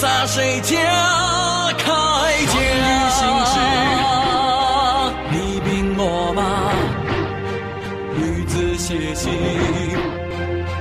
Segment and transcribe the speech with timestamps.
[0.00, 0.78] 洒谁家
[1.76, 1.84] 铠
[2.46, 2.56] 甲？
[5.30, 6.40] 你兵我马，
[8.16, 9.30] 女子写信，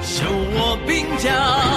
[0.01, 1.68] 修我兵家。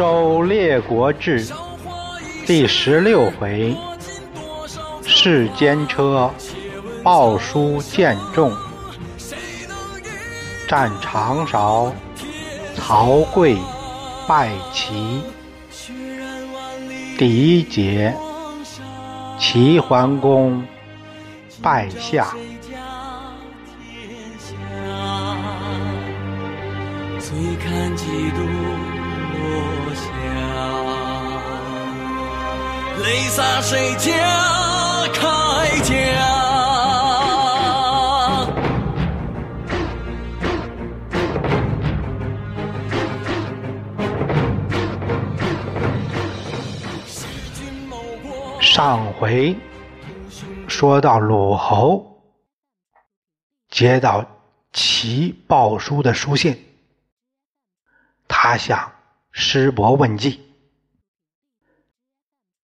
[0.00, 1.46] 周列国志
[2.46, 3.76] 第十六回：
[5.04, 6.32] 世间车
[7.02, 8.50] 报书见众，
[10.66, 11.92] 战长勺，
[12.74, 13.58] 曹刿
[14.26, 15.20] 败齐。
[17.18, 18.16] 第一节：
[19.38, 20.64] 齐桓公
[21.60, 22.26] 败夏。
[27.62, 28.89] 看几度。
[33.02, 34.10] 泪洒谁家
[35.12, 35.94] 铠甲？
[48.60, 49.56] 上回
[50.68, 52.22] 说到鲁侯
[53.68, 54.26] 接到
[54.72, 56.56] 齐鲍叔的书信，
[58.28, 58.92] 他向。
[59.32, 60.49] 师伯问计，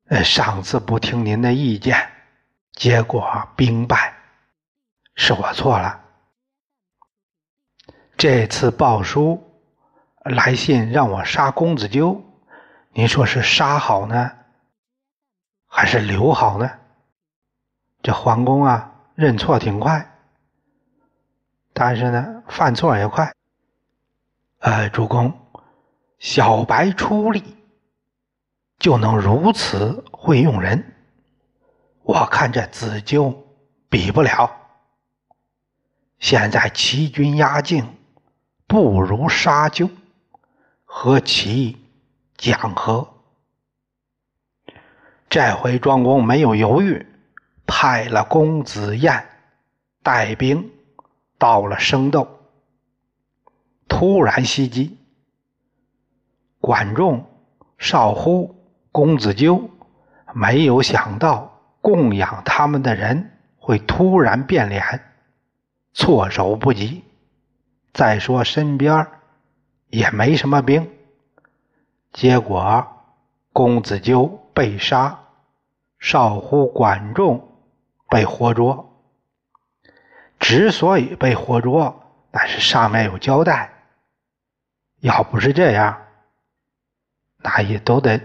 [0.09, 2.09] 呃，上次不听您的意见，
[2.72, 4.15] 结果兵败，
[5.17, 6.00] 是我错了。
[8.16, 9.43] 这次鲍叔
[10.22, 12.22] 来信让我杀公子纠，
[12.93, 14.31] 您说是杀好呢，
[15.66, 16.71] 还是留好呢？
[18.00, 20.09] 这桓公啊，认错挺快，
[21.72, 23.34] 但是呢，犯错也快。
[24.61, 25.37] 呃，主公。
[26.19, 27.56] 小白出力
[28.79, 30.95] 就能如此会用人，
[32.03, 33.47] 我看这子纠
[33.89, 34.51] 比不了。
[36.19, 37.97] 现在齐军压境，
[38.67, 39.89] 不如杀纠，
[40.85, 41.77] 和齐
[42.37, 43.15] 讲和。
[45.29, 47.07] 这回庄公没有犹豫，
[47.67, 49.29] 派了公子燕
[50.03, 50.71] 带兵
[51.37, 52.29] 到了生斗，
[53.89, 54.99] 突然袭击。
[56.61, 57.25] 管仲、
[57.79, 58.56] 少乎、
[58.97, 59.69] 公子纠
[60.33, 65.12] 没有想到供养他们的人会突然变脸，
[65.93, 67.05] 措手不及。
[67.93, 69.07] 再说身边
[69.89, 70.91] 也没什么兵，
[72.15, 72.87] 结果
[73.53, 75.19] 公子纠被杀，
[75.99, 77.47] 少乎、管仲
[78.09, 78.99] 被活捉。
[80.41, 83.75] 之所以被活捉，那是上面有交代。
[85.01, 85.99] 要不是这样。
[87.43, 88.19] 那也都得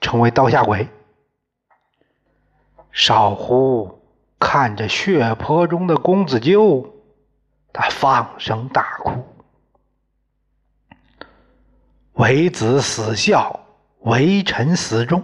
[0.00, 0.88] 成为刀下鬼。
[2.92, 4.02] 少乎
[4.38, 6.94] 看着血泊中的公子纠，
[7.72, 9.24] 他放声大哭。
[12.14, 13.60] 为子死孝，
[14.00, 15.22] 为臣死忠，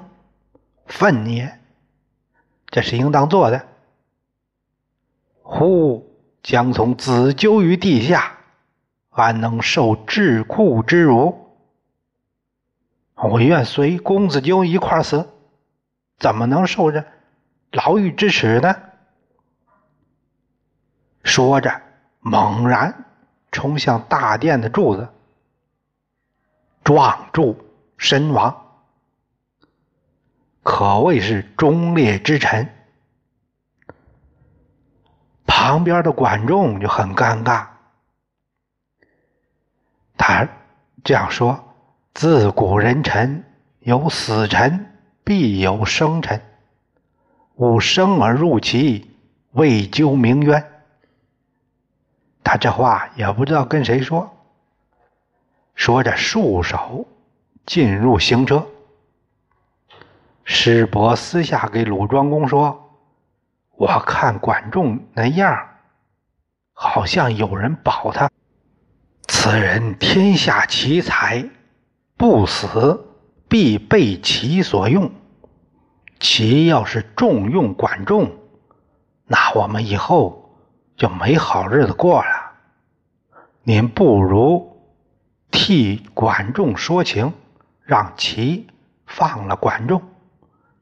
[0.86, 1.58] 愤也。
[2.70, 3.66] 这是应当做的。
[5.42, 6.08] 乎
[6.42, 8.38] 将从子纠于地下，
[9.10, 11.45] 安能受桎梏之辱？
[13.28, 15.28] 我愿随公子纠一块死，
[16.18, 17.04] 怎么能受着
[17.72, 18.74] 牢狱之耻呢？
[21.24, 21.82] 说着，
[22.20, 23.04] 猛然
[23.50, 25.08] 冲向大殿的柱子，
[26.84, 27.58] 撞柱
[27.96, 28.78] 身亡，
[30.62, 32.72] 可谓是忠烈之臣。
[35.46, 37.66] 旁边的管仲就很尴尬，
[40.16, 40.46] 他
[41.02, 41.65] 这样说。
[42.16, 43.44] 自古人臣
[43.80, 44.86] 有死臣，
[45.22, 46.40] 必有生臣。
[47.56, 49.10] 吾生而入齐，
[49.52, 50.64] 为究名冤。
[52.42, 54.34] 他这话也不知道跟谁说。
[55.74, 57.06] 说着，束手
[57.66, 58.66] 进入行车。
[60.42, 62.96] 师伯私下给鲁庄公说
[63.76, 65.68] ：“我看管仲那样，
[66.72, 68.30] 好像有人保他。
[69.28, 71.46] 此人天下奇才。”
[72.16, 73.04] 不死
[73.48, 75.10] 必被齐所用。
[76.18, 78.32] 齐要是重用管仲，
[79.26, 80.56] 那我们以后
[80.96, 82.52] 就没好日子过了。
[83.62, 84.80] 您不如
[85.50, 87.34] 替管仲说情，
[87.82, 88.66] 让齐
[89.06, 90.00] 放了管仲，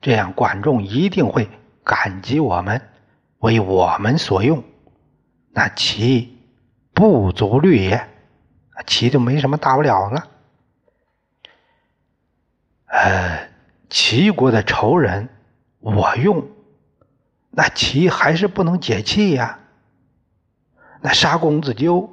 [0.01, 1.49] 这样管仲一定会
[1.83, 2.81] 感激我们，
[3.41, 4.63] 为我们所用。
[5.51, 6.39] 那齐
[6.93, 8.09] 不足虑也，
[8.87, 10.29] 齐就没什么大不了了。
[12.95, 13.49] 呃，
[13.91, 15.29] 齐国的仇人
[15.81, 16.47] 我用，
[17.51, 19.59] 那齐还是不能解气呀。
[21.01, 22.09] 那杀公子纠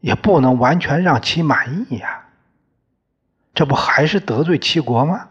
[0.00, 2.24] 也不能完全让齐满意呀，
[3.52, 5.28] 这不还是得罪齐国吗？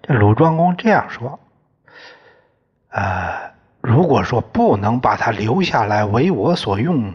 [0.00, 1.38] 这鲁庄公这样说，
[2.88, 3.52] 呃，
[3.82, 7.14] 如果说不能把他留下来为我所用，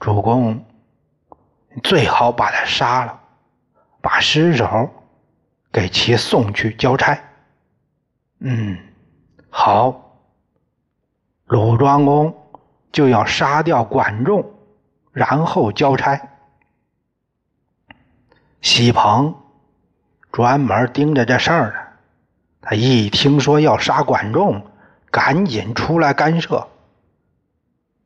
[0.00, 0.64] 主公
[1.84, 3.20] 最好把他杀了，
[4.00, 4.90] 把尸首
[5.72, 7.18] 给其送去交差。
[8.40, 8.78] 嗯，
[9.50, 10.20] 好，
[11.46, 12.34] 鲁庄公。
[12.90, 14.50] 就要杀掉管仲，
[15.12, 16.18] 然后交差。
[18.62, 19.36] 西鹏
[20.32, 21.74] 专门盯着这事儿呢。
[22.62, 24.66] 他一听说要杀管仲，
[25.10, 26.66] 赶紧出来干涉。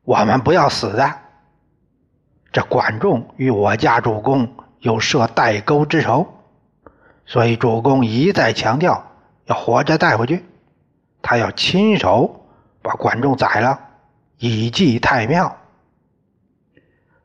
[0.03, 1.19] 我们不要死的。
[2.51, 6.27] 这管仲与我家主公有设代沟之仇，
[7.25, 9.11] 所以主公一再强调
[9.45, 10.45] 要活着带回去。
[11.21, 12.47] 他要亲手
[12.81, 13.79] 把管仲宰了。
[14.39, 15.55] 以祭太庙。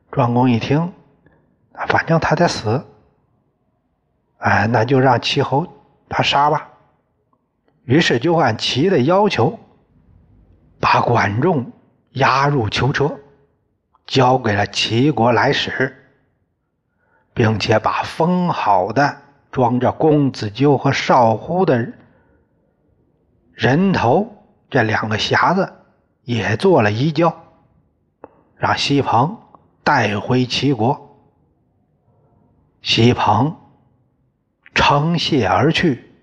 [0.09, 0.93] 庄公一听，
[1.87, 2.85] 反正他得死，
[4.37, 5.67] 哎，那就让齐侯
[6.07, 6.69] 他杀吧。
[7.83, 9.59] 于是就按齐的要求，
[10.79, 11.73] 把管仲
[12.11, 13.19] 押入囚车，
[14.07, 15.93] 交给了齐国来使，
[17.33, 19.17] 并且把封好的
[19.51, 21.93] 装着公子纠和少乎的
[23.53, 25.73] 人头这两个匣子。
[26.25, 27.35] 也做了移交，
[28.55, 29.39] 让西鹏
[29.83, 31.17] 带回齐国。
[32.83, 33.57] 西鹏
[34.75, 36.13] 称谢而去。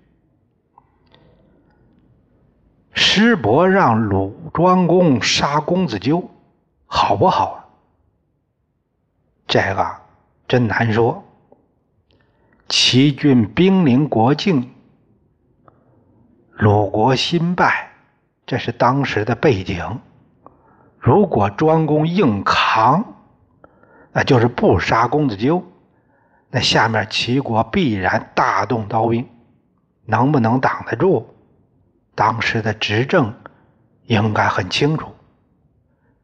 [2.93, 6.29] 师伯让鲁庄公杀公子纠，
[6.85, 7.65] 好不好啊？
[9.45, 9.93] 这个
[10.47, 11.21] 真难说。
[12.69, 14.69] 齐军兵临国境，
[16.51, 17.91] 鲁国新败。
[18.45, 20.01] 这是当时的背景。
[20.97, 23.15] 如果庄公硬扛，
[24.11, 25.63] 那就是不杀公子纠，
[26.49, 29.29] 那下面齐国必然大动刀兵，
[30.05, 31.25] 能不能挡得住？
[32.15, 33.33] 当时的执政
[34.03, 35.13] 应该很清楚。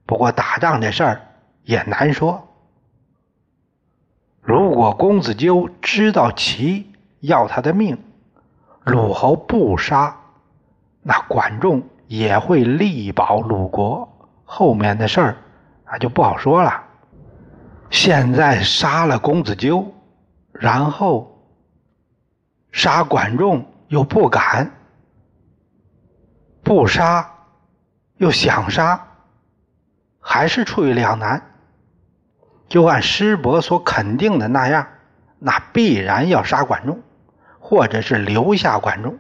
[0.06, 1.22] 不过打仗这事儿
[1.63, 2.52] 也难说。
[4.43, 7.97] 如果公子纠知道齐要他的命，
[8.83, 10.15] 鲁侯不杀，
[11.01, 11.83] 那管仲。
[12.05, 14.07] 也会力保鲁国，
[14.43, 15.38] 后面的事儿
[15.85, 16.83] 啊就不好说了。
[17.89, 19.91] 现在杀了公子纠，
[20.51, 21.41] 然后
[22.71, 24.69] 杀管仲又不敢，
[26.62, 27.31] 不杀
[28.17, 29.07] 又想杀，
[30.19, 31.52] 还是处于两难。
[32.67, 34.88] 就按师伯所肯定的那样，
[35.39, 37.01] 那必然要杀管仲，
[37.60, 39.17] 或者是留下管仲。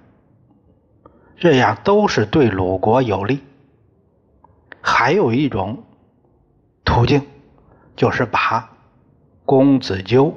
[1.37, 3.41] 这样都是对鲁国有利。
[4.81, 5.83] 还有一种
[6.83, 7.21] 途径，
[7.95, 8.69] 就是把
[9.45, 10.33] 公子纠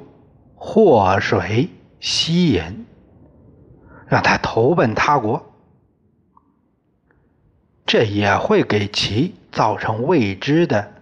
[0.55, 2.85] 祸水吸引，
[4.07, 5.53] 让他投奔他国，
[7.85, 10.93] 这也会给其造成未知的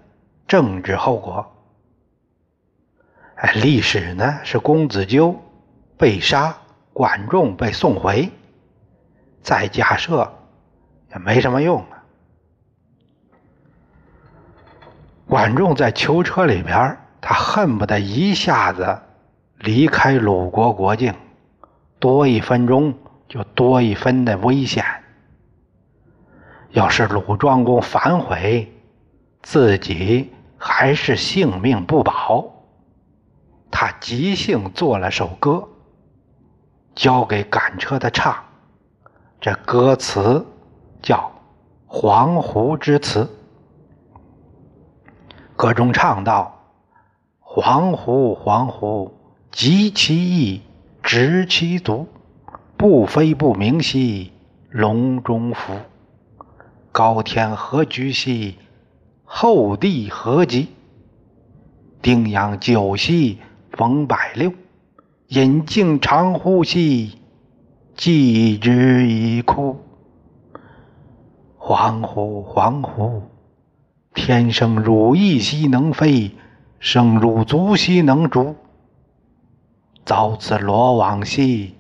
[0.48, 1.55] 政治后果。
[3.36, 5.36] 哎，历史呢是公子纠
[5.98, 6.56] 被杀，
[6.94, 8.32] 管仲被送回。
[9.42, 10.34] 再假设
[11.12, 12.04] 也没什么用啊。
[15.28, 19.00] 管仲在囚车里边，他恨不得一下子
[19.58, 21.14] 离开鲁国国境，
[22.00, 22.94] 多一分钟
[23.28, 24.86] 就多一分的危险。
[26.70, 28.72] 要是鲁庄公反悔，
[29.42, 32.55] 自己还是性命不保。
[33.72, 35.68] 他即兴做了首歌，
[36.96, 38.36] 交给赶车的唱。
[39.42, 40.46] 这歌词
[41.02, 41.18] 叫
[41.86, 43.24] 《黄鹄之词》，
[45.56, 46.58] 歌中唱道
[47.40, 49.12] ：“黄鹄，黄鹄，
[49.52, 50.62] 及其翼，
[51.04, 52.08] 执其足，
[52.78, 54.32] 不飞不鸣兮，
[54.70, 55.74] 笼中伏。
[56.92, 58.58] 高天何居兮，
[59.26, 60.70] 厚地何极？
[62.02, 63.42] 丁阳九兮，
[63.76, 64.52] 逢百六，
[65.28, 67.20] 引颈长呼吸。”
[67.98, 69.78] 寄之以哭，
[71.56, 73.22] 黄鹄，黄鹄，
[74.14, 76.32] 天生汝翼兮能飞，
[76.78, 78.58] 生如足兮能逐。
[80.04, 81.76] 遭此罗网兮，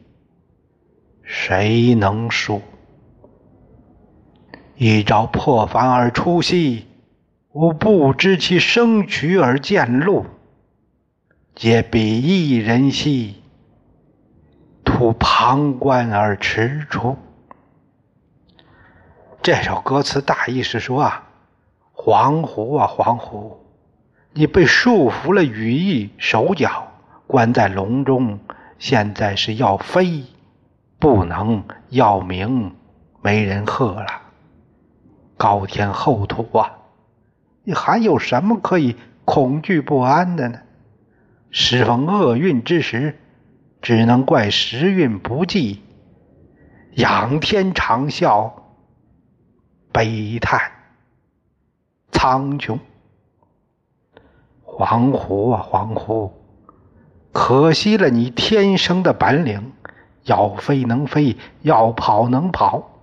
[1.21, 2.61] 谁能赎？
[4.77, 6.85] 一朝破凡而出兮，
[7.51, 10.25] 吾不知其生渠而见路。
[11.55, 13.41] 皆比一人兮，
[14.83, 17.15] 徒旁观而踟蹰。
[19.41, 21.23] 这首歌词大意是说啊，
[21.93, 23.55] 黄鹄啊黄鹄，
[24.33, 26.89] 你被束缚了羽翼手脚。
[27.25, 28.37] 关在笼中，
[28.77, 30.25] 现在是要飞，
[30.99, 32.75] 不能要鸣，
[33.21, 34.07] 没人喝了。
[35.37, 36.79] 高天厚土啊，
[37.63, 40.59] 你还有什么可以恐惧不安的呢？
[41.57, 43.17] 时逢厄运之时，
[43.81, 45.81] 只能怪时运不济，
[46.95, 48.51] 仰天长啸，
[49.93, 50.59] 悲叹
[52.11, 52.77] 苍穹。
[54.65, 56.33] 黄狐啊，黄狐！
[57.31, 59.71] 可惜了你天生的本领，
[60.23, 62.99] 要飞能飞，要跑能跑，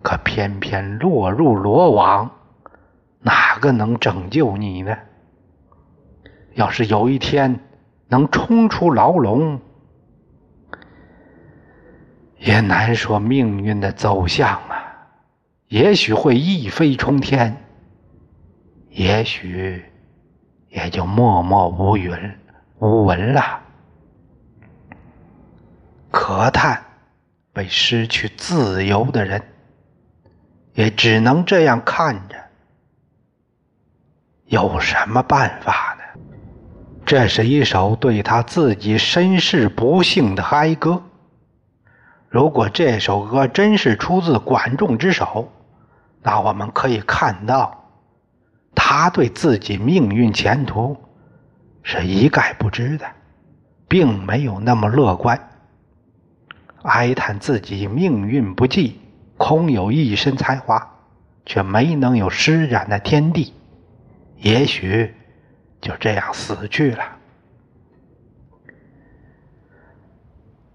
[0.00, 2.30] 可偏偏落入罗网，
[3.18, 4.96] 哪个能拯救你呢？
[6.56, 7.60] 要是有一天
[8.08, 9.60] 能冲出牢笼，
[12.38, 15.06] 也难说命运的走向啊！
[15.68, 17.62] 也许会一飞冲天，
[18.88, 19.84] 也许
[20.70, 22.10] 也就默默无语。
[22.78, 23.60] 无闻了，
[26.10, 26.82] 可叹
[27.52, 29.42] 被失去自由的人，
[30.72, 32.36] 也只能这样看着。
[34.46, 35.95] 有什么办法？
[37.06, 41.04] 这是一首对他自己身世不幸的哀歌。
[42.28, 45.52] 如果这首歌真是出自管仲之手，
[46.20, 47.84] 那我们可以看到，
[48.74, 50.96] 他对自己命运前途。
[51.84, 53.06] 是一概不知的，
[53.86, 55.48] 并没有那么乐观，
[56.82, 59.00] 哀叹自己命运不济，
[59.36, 60.96] 空有一身才华，
[61.44, 63.54] 却没能有施展的天地，
[64.38, 65.14] 也许
[65.86, 67.04] 就这样死去了。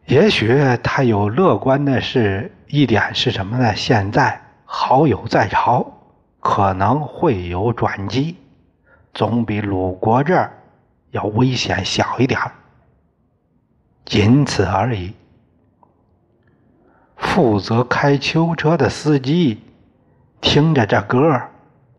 [0.06, 3.76] 也许他有乐观的是一点是什么呢？
[3.76, 5.86] 现在好友在朝，
[6.40, 8.38] 可能会有转机，
[9.14, 10.58] 总比鲁国这儿。
[11.12, 12.40] 要危险小一点
[14.06, 15.14] 仅此而已。
[17.18, 19.62] 负责开囚车的司机
[20.40, 21.38] 听着这歌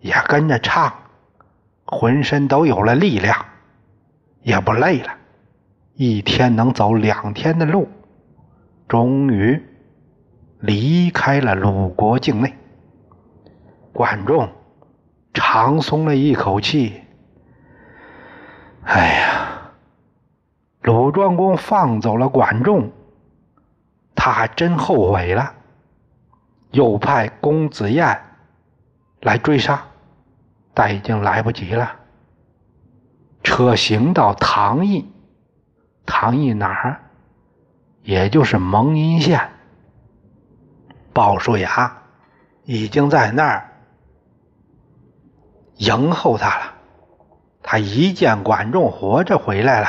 [0.00, 0.90] 也跟着唱，
[1.92, 3.44] 浑身都有了力量，
[4.40, 5.10] 也不累了。
[5.92, 7.86] 一天能走两天的路，
[8.88, 9.62] 终于
[10.58, 12.54] 离开了鲁国境内。
[13.92, 14.48] 管仲
[15.34, 17.02] 长松了一口气。
[18.84, 19.72] 哎呀，
[20.80, 22.90] 鲁庄公放走了管仲，
[24.14, 25.52] 他还真后悔了，
[26.70, 28.18] 又派公子燕
[29.20, 29.84] 来追杀，
[30.74, 31.96] 但已经来不及了。
[33.42, 35.10] 车行到唐邑，
[36.06, 37.00] 唐邑哪儿？
[38.02, 39.40] 也就是蒙阴县。
[41.12, 42.02] 鲍叔牙
[42.64, 43.70] 已经在那儿
[45.76, 46.74] 迎候他了。
[47.62, 49.86] 他一见管仲活着回来了，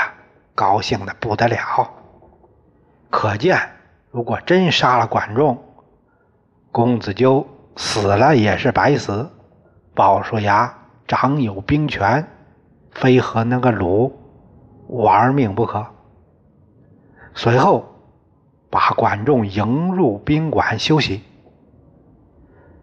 [0.53, 1.89] 高兴的不得了。
[3.09, 3.59] 可见，
[4.11, 5.63] 如果真杀了管仲，
[6.71, 9.29] 公子纠死了也是白死。
[9.93, 10.73] 鲍叔牙
[11.07, 12.27] 掌有兵权，
[12.91, 14.19] 非和那个鲁
[14.87, 15.85] 玩命不可。
[17.35, 17.85] 随后，
[18.69, 21.21] 把管仲迎入宾馆休息。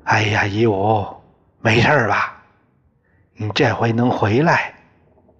[0.05, 1.07] 哎呀，夷吾，
[1.61, 2.43] 没事吧？
[3.35, 4.75] 你这回能回来？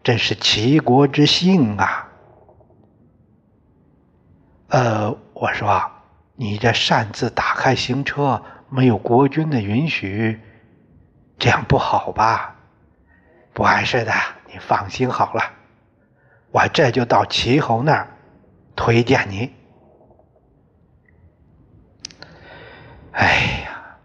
[0.03, 2.09] 真是齐国之幸啊！
[4.69, 5.83] 呃，我说，
[6.37, 10.41] 你这擅自打开行车，没有国君的允许，
[11.41, 12.55] 这样不好吧？
[13.53, 14.13] 不碍事的，
[14.47, 15.43] 你放心好了，
[16.53, 18.09] 我这就到齐侯那儿
[18.77, 19.51] 推荐你。
[23.13, 23.97] 哎呀，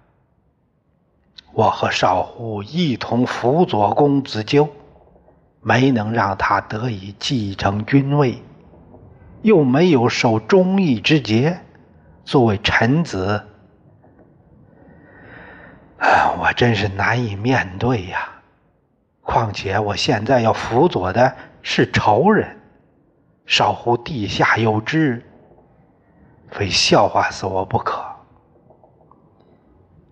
[1.51, 4.67] 我和少虎一同辅佐公子纠。
[5.67, 8.43] 没能让他得以继承君位，
[9.41, 11.59] 又没有受忠义之节，
[12.23, 13.43] 作为臣子，
[15.99, 18.29] 我真是难以面对呀！
[19.21, 22.59] 况且我现在要辅佐的是仇人，
[23.45, 25.23] 少乎地下有知，
[26.51, 28.05] 非笑话死我不可。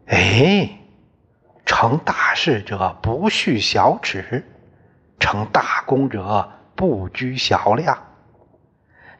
[0.07, 0.69] 哎，
[1.65, 4.45] 成大事者不恤小耻。
[5.19, 7.97] 成大功者不拘小量。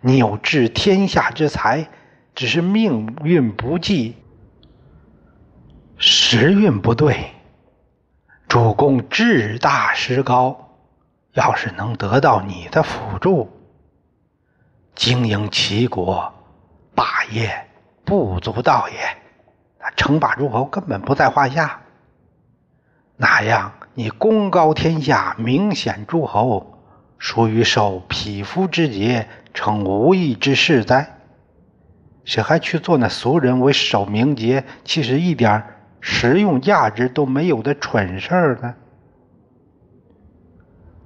[0.01, 1.87] 你有治天下之才，
[2.35, 4.17] 只是命运不济，
[6.05, 7.31] 时运不对。
[8.49, 10.75] 主公志大识高，
[11.31, 13.49] 要是能得到你的辅助，
[14.95, 16.33] 经营齐国，
[16.93, 17.69] 霸业
[18.03, 18.95] 不足道也。
[19.79, 21.79] 那称霸诸侯根本不在话下。
[23.15, 26.83] 那样，你功高天下，明显诸侯，
[27.17, 29.29] 属于受匹夫之节。
[29.53, 31.19] 成无义之士哉？
[32.25, 35.63] 谁还去做那俗人为守名节，其实一点
[36.05, 38.75] 实用价值都没有的蠢事儿呢？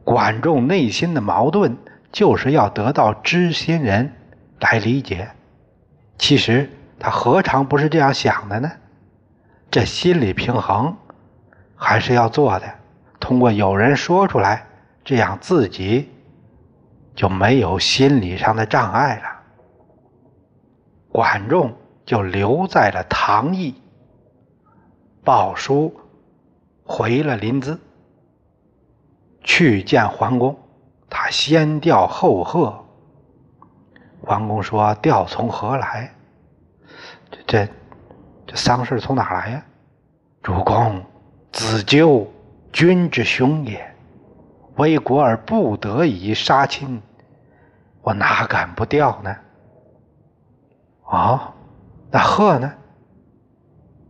[0.03, 1.77] 管仲内心的矛盾，
[2.11, 4.11] 就是要得到知心人
[4.59, 5.29] 来理解。
[6.17, 8.71] 其实他何尝不是这样想的呢？
[9.69, 10.97] 这心理平衡
[11.75, 12.65] 还是要做的，
[13.19, 14.65] 通过有人说出来，
[15.05, 16.09] 这样自己。
[17.15, 19.23] 就没有心理上的障碍了。
[21.09, 21.75] 管仲
[22.05, 23.73] 就留在了唐邑，
[25.27, 25.93] 鲍叔
[26.86, 27.78] 回了临淄，
[29.43, 30.58] 去见桓公。
[31.10, 32.82] 他先吊后贺。
[34.21, 36.15] 桓公说：“吊从何来？
[37.30, 37.69] 这这
[38.45, 39.65] 这丧事从哪来呀？”
[40.41, 41.04] 主公，
[41.51, 42.25] 子纠，
[42.71, 43.86] 君之兄也，
[44.78, 47.01] 为国而不得已杀亲。
[48.01, 49.36] 我哪敢不吊呢？
[51.04, 51.54] 啊，
[52.10, 52.73] 那贺呢？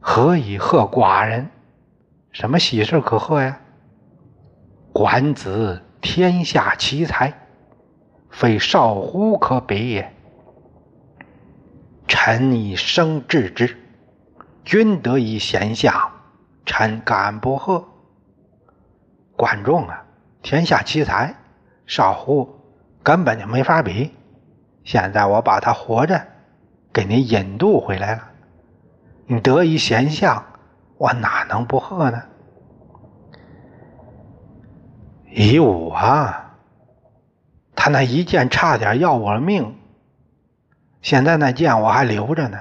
[0.10, 1.50] 何以贺寡人？
[2.32, 3.60] 什么喜事可贺呀？
[4.94, 7.34] 管子天下奇才，
[8.30, 10.14] 非少乎可比也。
[12.08, 13.78] 臣以生治之，
[14.64, 16.10] 君得以贤下，
[16.66, 17.86] 臣敢不贺？
[19.36, 20.06] 管仲啊，
[20.42, 21.36] 天下奇才，
[21.86, 22.62] 少乎？
[23.04, 24.16] 根本就没法比。
[24.86, 26.26] 现在我把他活着
[26.94, 28.32] 给你引渡回来了，
[29.30, 30.42] 你得一贤相，
[30.98, 32.24] 我哪能不贺呢？
[35.30, 36.56] 以武啊，
[37.76, 39.78] 他那一剑差点要我命，
[41.02, 42.58] 现在那剑我还留着呢。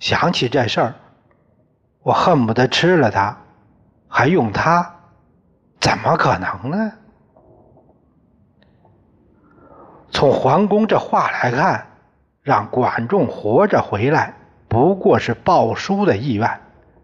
[0.00, 0.94] 想起这事儿，
[2.02, 3.36] 我恨不得吃了他，
[4.08, 4.96] 还用他？
[5.78, 6.92] 怎么可能呢？
[10.10, 11.86] 从桓公这话来看，
[12.42, 14.34] 让管仲活着回来，
[14.70, 16.48] 不过是鲍叔的意愿。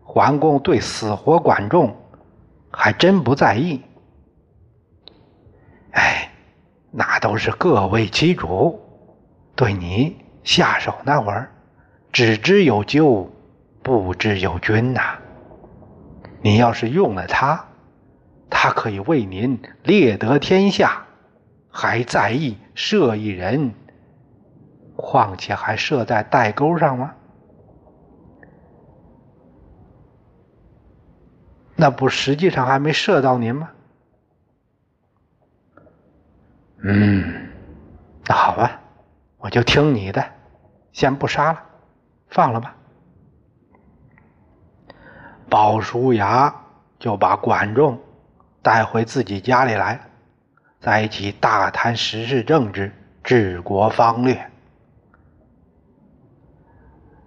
[0.04, 1.94] 桓公对死活管仲，
[2.70, 3.82] 还真不在意。
[5.90, 6.30] 哎，
[6.92, 8.80] 那都是各为其主。
[9.56, 11.50] 对你下手那会儿，
[12.12, 13.28] 只知有咎，
[13.82, 15.18] 不知有君呐。
[16.40, 17.66] 你要是用了他，
[18.48, 21.02] 他可以为您列得天下。
[21.68, 23.74] 还在意设一人，
[24.94, 27.12] 况且还设在代沟上吗？
[31.76, 33.70] 那不实际上还没射到您吗？
[36.78, 37.48] 嗯，
[38.26, 38.80] 那好吧，
[39.38, 40.24] 我就听你的，
[40.92, 41.62] 先不杀了，
[42.28, 42.74] 放了吧。
[45.48, 46.54] 鲍叔牙
[46.98, 48.00] 就把管仲
[48.62, 50.00] 带回自己家里来。
[50.78, 52.92] 在一起大谈时事政治、
[53.24, 54.50] 治国方略。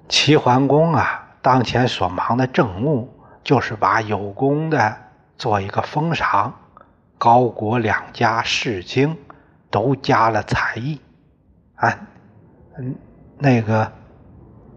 [0.08, 4.98] 齐桓公啊，当前所忙的政务就是把有功的
[5.38, 6.54] 做一个封赏，
[7.18, 9.18] 高国两家世卿
[9.70, 11.02] 都加了才艺，
[11.76, 12.00] 啊，
[12.78, 12.96] 嗯，
[13.38, 13.92] 那个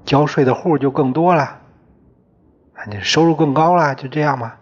[0.04, 1.42] 交税的户就更多了，
[2.74, 4.54] 啊，你收入更高了，就这样嘛？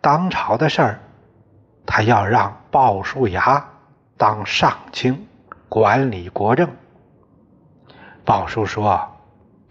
[0.00, 1.00] 当朝的事儿。
[1.90, 3.66] 他要让鲍叔牙
[4.18, 5.26] 当上卿，
[5.70, 6.68] 管理国政。
[8.26, 9.16] 鲍叔说：“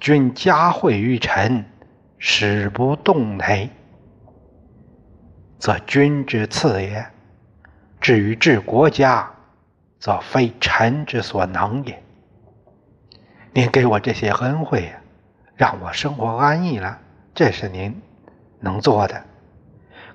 [0.01, 1.63] 君加惠于臣，
[2.17, 3.69] 使不动馁，
[5.59, 7.03] 则君之次也；
[8.01, 9.31] 至于治国家，
[9.99, 12.03] 则非臣之所能也。
[13.53, 14.91] 您给我这些恩惠，
[15.55, 16.99] 让我生活安逸了，
[17.33, 18.01] 这是您
[18.59, 19.23] 能做的。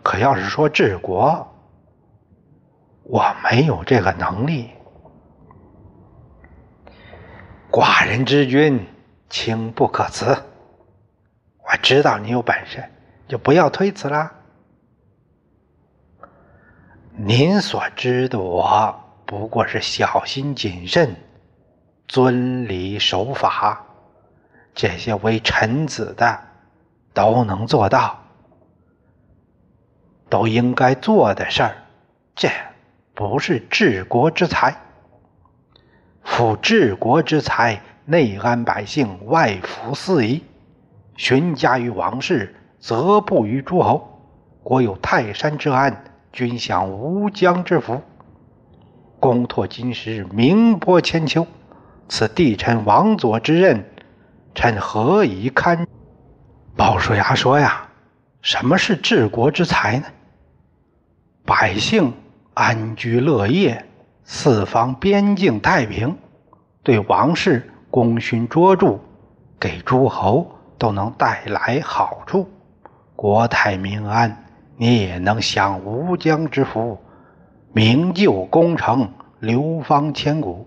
[0.03, 1.49] 可要是说治国，”
[3.05, 4.71] 我没有这个能力，
[7.69, 8.87] 寡人之君，
[9.29, 10.37] 情不可辞。
[11.73, 12.85] 我知道你有本事，
[13.27, 14.31] 就不要推辞啦。
[17.17, 21.17] 您所知的我，不过是小心谨慎、
[22.07, 23.87] 遵礼守法，
[24.75, 26.39] 这些为臣子的
[27.15, 28.23] 都能做到，
[30.29, 31.75] 都应该做的事儿，
[32.35, 32.51] 这。
[33.15, 34.77] 不是治国之才。
[36.23, 40.45] 夫治国之才，内安百姓，外服四夷。
[41.23, 44.19] 询加于王室，则不于诸侯。
[44.65, 48.01] 国有泰山之安，君享无疆之福。
[49.21, 51.47] 公拓金石，名播千秋。
[52.09, 53.85] 此帝臣王佐之任，
[54.53, 55.87] 臣何以堪？
[56.77, 57.89] 鲍叔牙说呀
[58.43, 60.07] ：“什么是治国之才呢？
[61.45, 62.13] 百姓
[62.55, 63.85] 安居乐业，
[64.25, 66.19] 四方边境太平，
[66.83, 68.99] 对王室功勋卓著，
[69.61, 70.51] 给诸侯
[70.83, 72.51] 都能带来好处，
[73.15, 74.45] 国泰民安，
[74.77, 76.99] 你也能享无疆之福，
[77.73, 80.67] 名就功成，流芳千古。”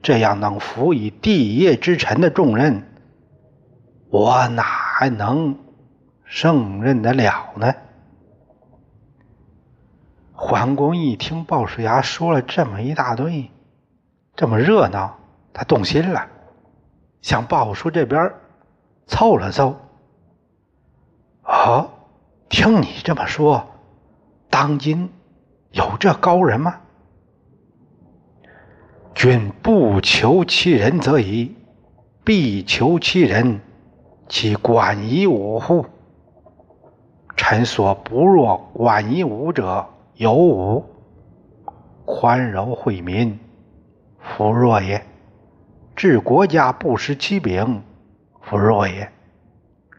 [0.00, 2.82] 这样能辅以帝业之臣的重任，
[4.08, 5.54] 我哪能
[6.24, 7.74] 胜任得了呢？
[10.32, 13.50] 桓公一听鲍叔牙说了这么一大堆，
[14.34, 15.18] 这么热闹，
[15.52, 16.26] 他动心了，
[17.20, 18.32] 向鲍叔这边
[19.10, 19.76] 凑了凑。
[21.42, 21.90] 哦，
[22.48, 23.66] 听你这么说，
[24.48, 25.10] 当今
[25.72, 26.80] 有这高人吗？
[29.12, 31.56] 君不求其人则已，
[32.24, 33.60] 必求其人，
[34.28, 35.84] 其管夷吾乎？
[37.36, 40.84] 臣所不若管夷吾者有五：
[42.04, 43.38] 宽柔惠民，
[44.20, 45.00] 弗若也；
[45.96, 47.82] 治国家不失其柄，
[48.50, 49.06] 弗若也；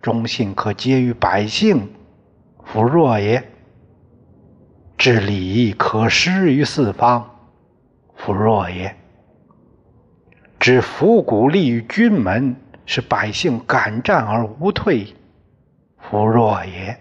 [0.02, 1.90] 忠信可接于百姓，
[2.66, 3.42] 弗若也；
[4.98, 7.30] 治礼可施于四方，
[8.14, 8.94] 弗若也。
[10.60, 15.16] 知伏鼓立于军门，使百姓敢战而无退，
[15.98, 17.00] 弗若也。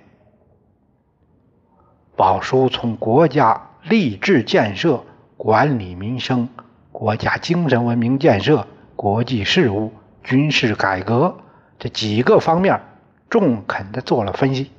[2.14, 5.02] 宝叔从国家立志建设、
[5.36, 6.48] 管理民生、
[6.92, 11.36] 国家精神文明建设、国际事务、军事改革
[11.78, 12.80] 这几个方面，
[13.28, 14.70] 中肯的做了分析，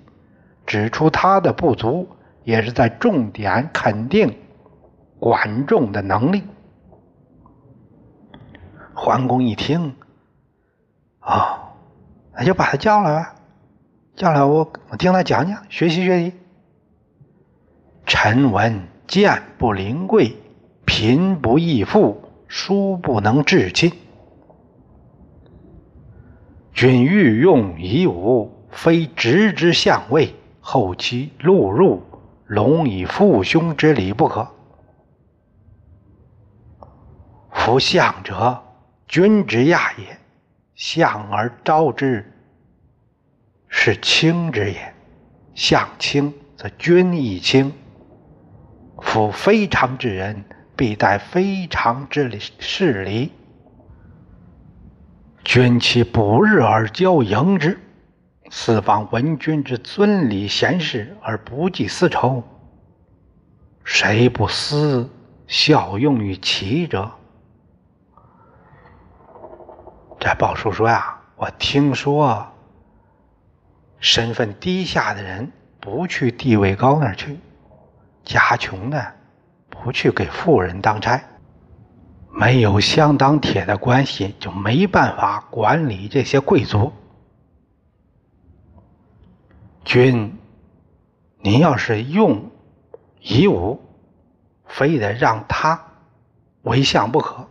[0.66, 2.08] 指出他的不足，
[2.44, 4.38] 也是在重点肯定
[5.20, 6.44] 管仲的能力。
[8.94, 9.96] 桓公一听，
[11.20, 11.74] 啊，
[12.34, 13.36] 那就把他叫来吧，
[14.16, 16.34] 叫来我我听他讲讲，学习学习。
[18.06, 20.36] 臣闻贱不临贵，
[20.86, 23.92] 贫不义富，疏不能至亲。
[26.74, 32.02] 君欲用夷吾，非直之相位，后期录入，
[32.48, 34.48] 隆以父兄之礼不可。
[37.52, 38.64] 夫相者。
[39.08, 40.18] 君之亚也，
[40.74, 42.32] 相而招之，
[43.68, 44.94] 是轻之也。
[45.54, 47.74] 相轻则君亦轻。
[49.02, 50.46] 夫非常之人，
[50.78, 53.34] 必待非常之礼事礼。
[55.44, 57.80] 君其不日而交迎之，
[58.50, 62.44] 四方闻君之尊礼贤士而不计私仇，
[63.84, 65.10] 谁不思
[65.48, 67.12] 效用于齐者？
[70.20, 72.48] 这鲍叔说呀，我听说，
[74.00, 77.40] 身份低下的人不去地位高那儿去，
[78.24, 79.14] 家穷的
[79.70, 81.22] 不去给富人当差，
[82.32, 86.92] 没有相当铁的关系，就没办法管理这些贵族。
[89.84, 90.38] 君，
[91.40, 92.50] 您要是用
[93.20, 93.80] 夷吾，
[94.66, 95.88] 非得让他
[96.64, 97.48] 为相不可，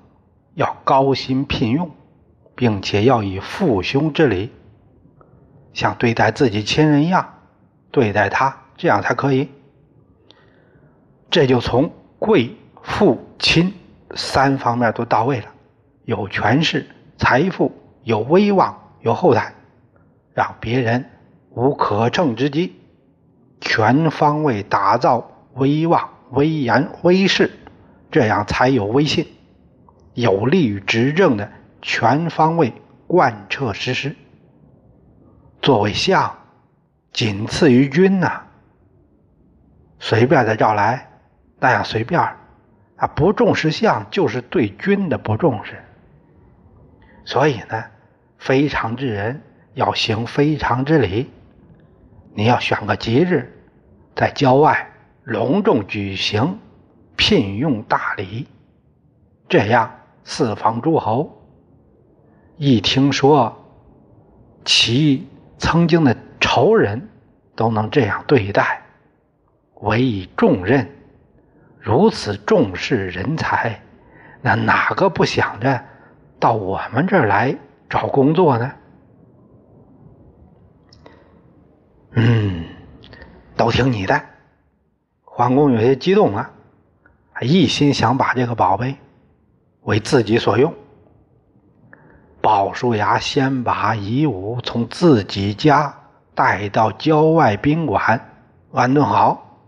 [0.54, 1.90] 要高薪聘用。
[2.56, 4.52] 并且要以父兄之礼，
[5.72, 7.38] 像对待自己亲人一样
[7.90, 9.48] 对待他，这样才可以。
[11.30, 13.72] 这就从贵、父、亲
[14.16, 15.46] 三方面都到位了，
[16.04, 16.86] 有权势、
[17.18, 19.52] 财富、有威望、有后台，
[20.34, 21.04] 让别人
[21.50, 22.76] 无可乘之机，
[23.60, 27.50] 全方位打造威望、威严、威势，
[28.10, 29.26] 这样才有威信，
[30.14, 31.50] 有利于执政的。
[31.82, 32.74] 全方位
[33.06, 34.14] 贯彻实施。
[35.62, 36.30] 作为相，
[37.10, 38.42] 仅次于君呐。
[39.98, 41.08] 随便的召来，
[41.58, 42.20] 那样随便
[43.00, 45.82] 啊，不重视相，就是对君的不重视。
[47.24, 47.84] 所以呢，
[48.36, 49.40] 非常之人
[49.72, 51.30] 要行非常之礼。
[52.34, 53.50] 你要选个吉日，
[54.14, 54.90] 在郊外
[55.24, 56.58] 隆重举行，
[57.16, 58.46] 聘用大礼，
[59.48, 59.90] 这样
[60.22, 61.42] 四方诸侯。
[62.58, 63.64] 一听说
[64.66, 67.08] 其曾经的仇人
[67.56, 68.82] 都能这样对待，
[69.76, 70.86] 委以重任，
[71.80, 73.80] 如此重视人才，
[74.42, 75.82] 那哪个不想着
[76.38, 77.56] 到我们这儿来
[77.88, 78.72] 找工作呢？
[82.12, 82.64] 嗯，
[83.56, 84.20] 都听你的。
[85.24, 86.50] 桓公有些激动啊，
[87.40, 88.94] 一心想把这个宝贝
[89.82, 90.74] 为自己所用。
[92.42, 95.94] 鲍叔牙先把夷吾从自己家
[96.34, 98.20] 带到郊外宾馆
[98.72, 99.58] 安顿好，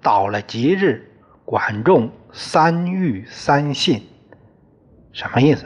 [0.00, 1.07] 到了吉日。
[1.48, 4.06] 管仲三浴三信，
[5.12, 5.64] 什么意思？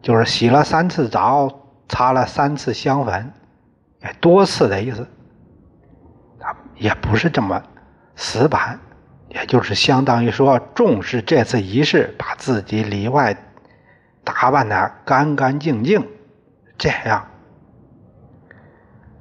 [0.00, 1.50] 就是洗了三次澡，
[1.88, 3.32] 擦了三次香粉，
[4.04, 5.02] 也多次的意思。
[6.38, 7.60] 啊，也不是这么
[8.14, 8.78] 死板，
[9.30, 13.36] 也就是相当于说重视这次仪式，把自己里外
[14.22, 16.06] 打扮的干干净净。
[16.78, 17.26] 这样，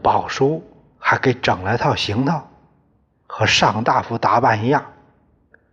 [0.03, 0.63] 宝叔
[0.99, 2.39] 还给整了套行头，
[3.25, 4.85] 和上大夫打扮一样。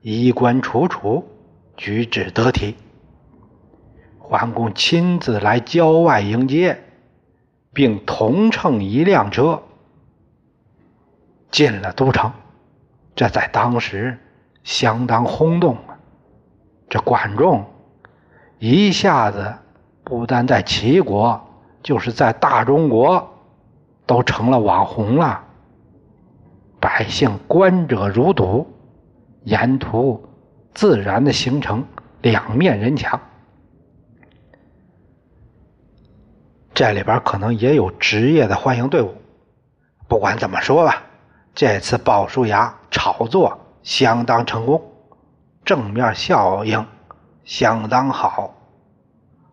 [0.00, 1.28] 衣冠楚楚，
[1.76, 2.76] 举止得体。
[4.18, 6.78] 桓公亲自来郊外迎接，
[7.72, 9.62] 并同乘一辆车
[11.50, 12.30] 进了都城。
[13.16, 14.16] 这在当时
[14.62, 15.98] 相当轰动啊！
[16.88, 17.64] 这管仲
[18.60, 19.52] 一下子
[20.04, 21.40] 不但在齐国，
[21.82, 23.28] 就是在大中国
[24.06, 25.42] 都成了网红了，
[26.78, 28.64] 百姓观者如睹。
[29.44, 30.28] 沿途
[30.74, 31.84] 自然的形成
[32.20, 33.20] 两面人墙，
[36.74, 39.14] 这里边可能也有职业的欢迎队伍。
[40.06, 41.02] 不管怎么说吧，
[41.54, 44.92] 这次鲍叔牙炒作相当成功，
[45.64, 46.86] 正面效应
[47.44, 48.54] 相当好，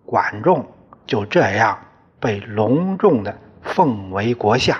[0.06, 0.65] 管仲
[1.06, 1.78] 就这样
[2.19, 4.78] 被隆重的奉为国相，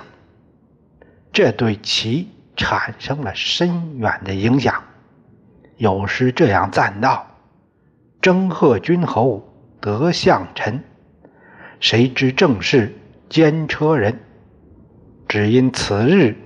[1.34, 4.84] 这对其产生了深远的影响。
[5.78, 7.28] 有诗这样赞道
[8.22, 9.44] ：“征贺君侯
[9.82, 10.82] 得相臣，
[11.80, 12.96] 谁知正是
[13.30, 14.20] 奸车人？
[15.28, 16.38] 只因此日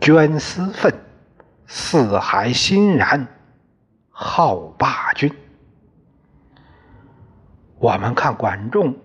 [0.00, 0.92] 捐私愤，
[1.66, 3.26] 四海欣然
[4.10, 5.32] 好霸君。”
[7.78, 8.96] 我们看管仲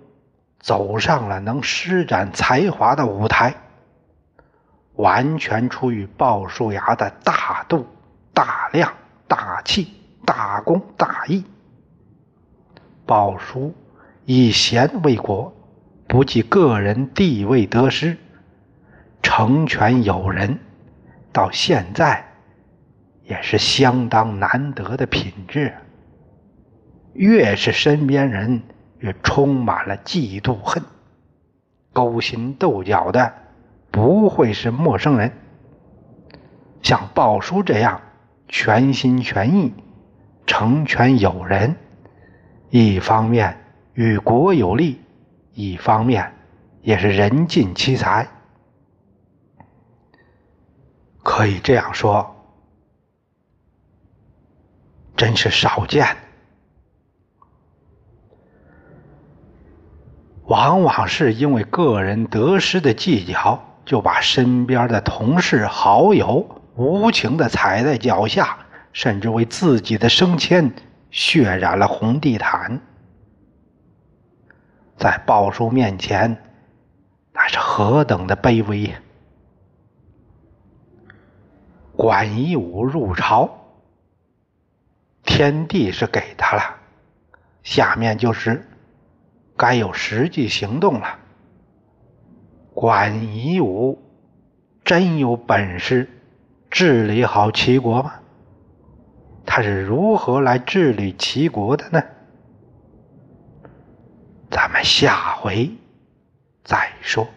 [0.59, 3.53] 走上了能施展才华的舞台，
[4.93, 7.85] 完全出于鲍叔牙的大度。
[8.33, 8.91] 大量、
[9.27, 9.93] 大气、
[10.25, 11.43] 大功、大义。
[13.05, 13.73] 鲍叔
[14.25, 15.53] 以贤为国，
[16.07, 18.17] 不计个人地位得失，
[19.21, 20.59] 成全友人，
[21.33, 22.25] 到现在
[23.23, 25.73] 也是相当难得的品质。
[27.13, 28.61] 越是身边人，
[28.99, 30.81] 越充满了嫉妒恨，
[31.91, 33.33] 勾心斗角的
[33.91, 35.31] 不会是陌生人。
[36.81, 37.99] 像鲍叔这样。
[38.51, 39.73] 全心全意
[40.45, 41.77] 成全友人，
[42.69, 43.57] 一方面
[43.93, 44.99] 与国有利，
[45.53, 46.33] 一方面
[46.81, 48.27] 也是人尽其才。
[51.23, 52.35] 可以这样说，
[55.15, 56.05] 真是少见。
[60.43, 66.60] 往往是因为个人得失的计较，就把身边的同事好友。
[66.75, 68.57] 无情的踩在脚下，
[68.93, 70.73] 甚至为自己的升迁
[71.09, 72.81] 血染了红地毯。
[74.97, 76.41] 在鲍叔面前，
[77.33, 79.01] 那是何等的卑微呀！
[81.95, 83.49] 管夷吾入朝，
[85.23, 86.77] 天地是给他了，
[87.63, 88.65] 下面就是
[89.57, 91.19] 该有实际行动了。
[92.73, 94.01] 管夷吾
[94.85, 96.07] 真有本事。
[96.71, 98.13] 治理好齐国吗？
[99.45, 102.01] 他是如何来治理齐国的呢？
[104.49, 105.69] 咱们下回
[106.63, 107.27] 再说。